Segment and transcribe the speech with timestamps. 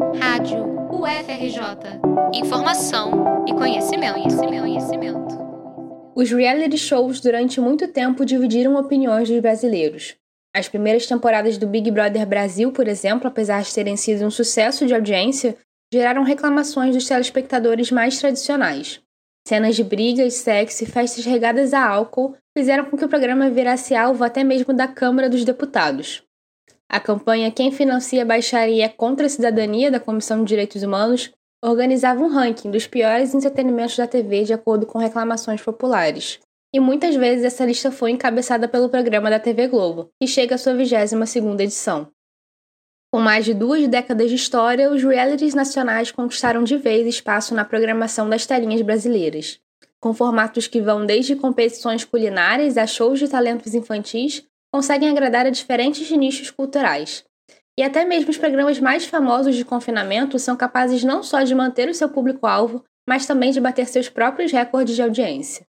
[0.00, 2.00] Rádio UFRJ.
[2.32, 5.38] Informação e conhecimento, conhecimento, conhecimento.
[6.16, 10.16] Os reality shows durante muito tempo dividiram opiniões dos brasileiros.
[10.56, 14.86] As primeiras temporadas do Big Brother Brasil, por exemplo, apesar de terem sido um sucesso
[14.86, 15.58] de audiência,
[15.92, 19.02] geraram reclamações dos telespectadores mais tradicionais.
[19.46, 23.94] Cenas de brigas, sexo e festas regadas a álcool fizeram com que o programa virasse
[23.94, 26.22] alvo até mesmo da Câmara dos Deputados.
[26.90, 31.30] A campanha Quem Financia a Baixaria contra a Cidadania da Comissão de Direitos Humanos
[31.64, 36.40] organizava um ranking dos piores entretenimentos da TV de acordo com reclamações populares.
[36.74, 40.58] E muitas vezes essa lista foi encabeçada pelo programa da TV Globo, que chega à
[40.58, 42.08] sua 22ª edição.
[43.12, 47.64] Com mais de duas décadas de história, os realities nacionais conquistaram de vez espaço na
[47.64, 49.60] programação das telinhas brasileiras,
[50.00, 55.50] com formatos que vão desde competições culinárias a shows de talentos infantis conseguem agradar a
[55.50, 57.24] diferentes nichos culturais.
[57.78, 61.88] E até mesmo os programas mais famosos de confinamento são capazes não só de manter
[61.88, 65.66] o seu público-alvo, mas também de bater seus próprios recordes de audiência.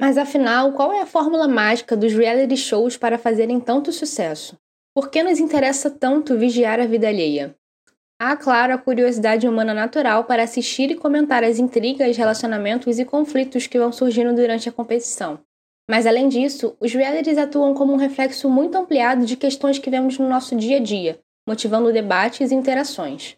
[0.00, 4.56] Mas afinal, qual é a fórmula mágica dos reality shows para fazerem tanto sucesso?
[4.94, 7.56] Por que nos interessa tanto vigiar a vida alheia?
[8.20, 13.66] Há, claro, a curiosidade humana natural para assistir e comentar as intrigas, relacionamentos e conflitos
[13.66, 15.40] que vão surgindo durante a competição.
[15.90, 20.18] Mas além disso, os realities atuam como um reflexo muito ampliado de questões que vemos
[20.18, 23.36] no nosso dia a dia, motivando debates e interações.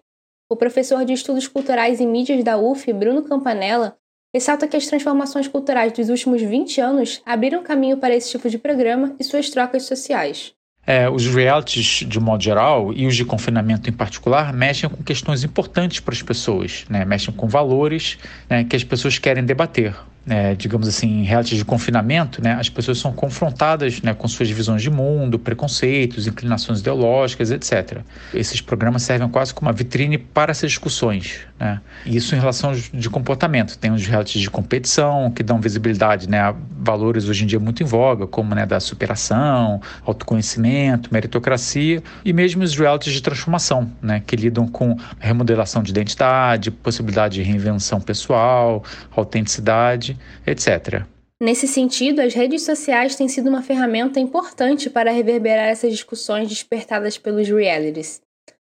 [0.50, 3.96] O professor de Estudos Culturais e Mídias da UF, Bruno Campanella,
[4.34, 8.58] ressalta que as transformações culturais dos últimos 20 anos abriram caminho para esse tipo de
[8.58, 10.52] programa e suas trocas sociais.
[10.84, 15.44] É, os realities, de modo geral, e os de confinamento em particular, mexem com questões
[15.44, 17.04] importantes para as pessoas, né?
[17.04, 19.94] mexem com valores né, que as pessoas querem debater
[20.28, 24.82] é, digamos assim, realidade de confinamento, né, as pessoas são confrontadas né, com suas visões
[24.82, 28.00] de mundo, preconceitos, inclinações ideológicas, etc.
[28.34, 31.40] Esses programas servem quase como uma vitrine para essas discussões.
[31.58, 31.80] Né?
[32.04, 33.78] Isso em relação de comportamento.
[33.78, 37.82] Tem os realities de competição, que dão visibilidade né, a valores hoje em dia muito
[37.82, 44.22] em voga, como né, da superação, autoconhecimento, meritocracia, e mesmo os realities de transformação, né,
[44.26, 48.82] que lidam com remodelação de identidade, possibilidade de reinvenção pessoal,
[49.14, 50.09] autenticidade
[50.46, 51.04] etc.
[51.42, 57.16] Nesse sentido, as redes sociais têm sido uma ferramenta importante para reverberar essas discussões despertadas
[57.16, 58.20] pelos realities.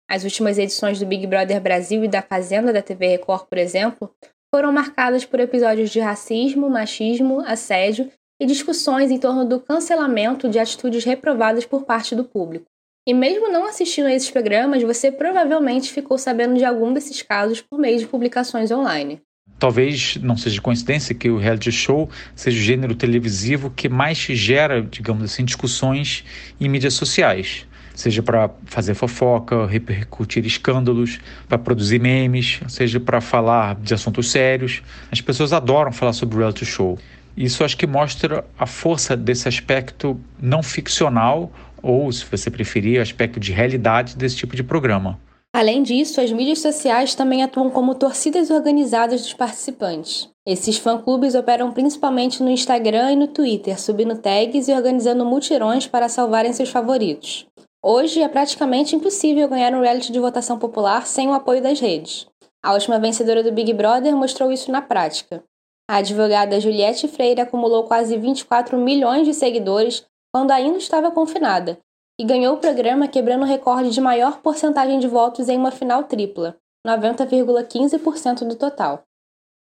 [0.09, 4.11] As últimas edições do Big Brother Brasil e da Fazenda da TV Record, por exemplo,
[4.53, 10.59] foram marcadas por episódios de racismo, machismo, assédio e discussões em torno do cancelamento de
[10.59, 12.65] atitudes reprovadas por parte do público.
[13.07, 17.61] E mesmo não assistindo a esses programas, você provavelmente ficou sabendo de algum desses casos
[17.61, 19.21] por meio de publicações online.
[19.59, 24.83] Talvez não seja coincidência que o reality show seja o gênero televisivo que mais gera,
[24.83, 26.23] digamos assim, discussões
[26.59, 27.65] em mídias sociais.
[27.95, 31.19] Seja para fazer fofoca, repercutir escândalos,
[31.49, 34.83] para produzir memes, seja para falar de assuntos sérios.
[35.11, 36.99] As pessoas adoram falar sobre o reality show.
[37.35, 43.39] Isso acho que mostra a força desse aspecto não ficcional, ou, se você preferir, aspecto
[43.39, 45.19] de realidade desse tipo de programa.
[45.57, 50.29] Além disso, as mídias sociais também atuam como torcidas organizadas dos participantes.
[50.45, 56.09] Esses fã-clubes operam principalmente no Instagram e no Twitter, subindo tags e organizando mutirões para
[56.09, 57.47] salvarem seus favoritos.
[57.83, 62.27] Hoje é praticamente impossível ganhar um reality de votação popular sem o apoio das redes.
[62.63, 65.43] A última vencedora do Big Brother mostrou isso na prática.
[65.89, 71.79] A advogada Juliette Freire acumulou quase 24 milhões de seguidores quando ainda estava confinada
[72.19, 76.03] e ganhou o programa quebrando o recorde de maior porcentagem de votos em uma final
[76.05, 79.03] tripla, 90,15% do total.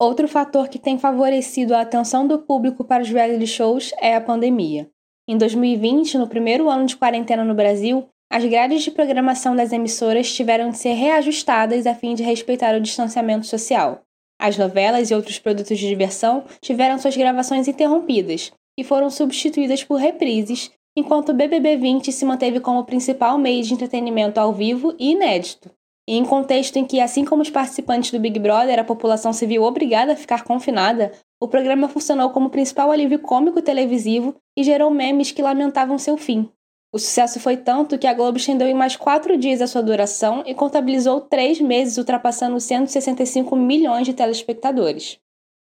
[0.01, 4.21] Outro fator que tem favorecido a atenção do público para os reality shows é a
[4.21, 4.89] pandemia.
[5.29, 10.33] Em 2020, no primeiro ano de quarentena no Brasil, as grades de programação das emissoras
[10.33, 14.03] tiveram de ser reajustadas a fim de respeitar o distanciamento social.
[14.41, 19.97] As novelas e outros produtos de diversão tiveram suas gravações interrompidas e foram substituídas por
[19.97, 25.13] reprises enquanto o BBB 20 se manteve como principal meio de entretenimento ao vivo e
[25.13, 25.71] inédito.
[26.09, 29.47] E em contexto em que, assim como os participantes do Big Brother, a população se
[29.47, 34.91] viu obrigada a ficar confinada, o programa funcionou como principal alívio cômico televisivo e gerou
[34.91, 36.51] memes que lamentavam seu fim.
[36.91, 40.43] O sucesso foi tanto que a Globo estendeu em mais quatro dias a sua duração
[40.47, 45.19] e contabilizou três meses, ultrapassando 165 milhões de telespectadores.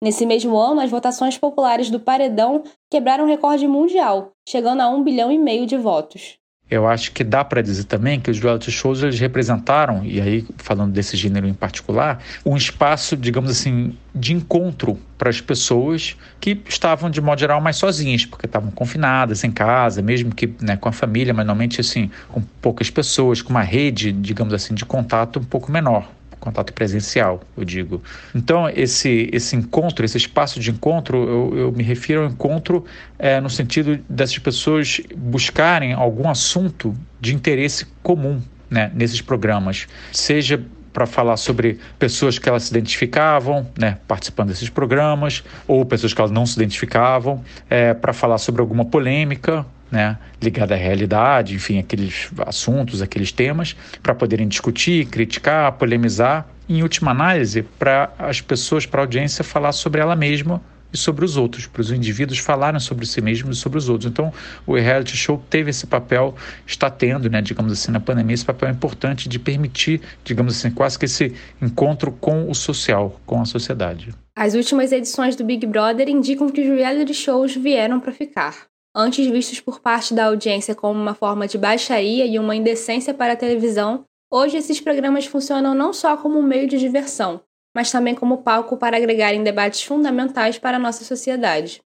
[0.03, 5.31] Nesse mesmo ano, as votações populares do Paredão quebraram recorde mundial, chegando a um bilhão
[5.31, 6.39] e meio de votos.
[6.71, 10.47] Eu acho que dá para dizer também que os reality shows eles representaram, e aí
[10.57, 16.59] falando desse gênero em particular, um espaço, digamos assim, de encontro para as pessoas que
[16.67, 20.89] estavam de modo geral mais sozinhas, porque estavam confinadas em casa, mesmo que né, com
[20.89, 25.41] a família, mas normalmente assim, com poucas pessoas, com uma rede, digamos assim, de contato
[25.41, 26.09] um pouco menor.
[26.41, 28.03] Contato presencial, eu digo.
[28.35, 32.85] Então, esse, esse encontro, esse espaço de encontro, eu, eu me refiro ao encontro
[33.19, 40.61] é, no sentido dessas pessoas buscarem algum assunto de interesse comum né, nesses programas, seja
[40.93, 46.21] para falar sobre pessoas que elas se identificavam, né, participando desses programas, ou pessoas que
[46.21, 51.79] elas não se identificavam, é, para falar sobre alguma polêmica, né, ligada à realidade, enfim,
[51.79, 58.87] aqueles assuntos, aqueles temas, para poderem discutir, criticar, polemizar, em última análise, para as pessoas,
[58.87, 62.81] para a audiência falar sobre ela mesma e sobre os outros, para os indivíduos falarem
[62.81, 64.11] sobre si mesmos e sobre os outros.
[64.11, 64.33] Então,
[64.67, 66.35] o reality show teve esse papel,
[66.67, 70.99] está tendo, né, digamos assim, na pandemia, esse papel importante de permitir, digamos assim, quase
[70.99, 74.15] que esse encontro com o social, com a sociedade.
[74.37, 78.70] As últimas edições do Big Brother indicam que os reality shows vieram para ficar.
[78.95, 83.35] Antes vistos por parte da audiência como uma forma de baixaria e uma indecência para
[83.35, 87.41] a televisão, hoje esses programas funcionam não só como um meio de diversão,
[87.75, 91.81] mas também como palco para agregarem debates fundamentais para a nossa sociedade.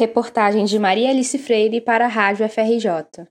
[0.00, 3.28] Reportagem de Maria Alice Freire para a Rádio FRJ.